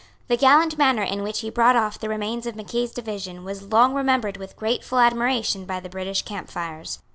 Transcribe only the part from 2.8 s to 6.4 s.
division was long remembered with grateful admiration by the British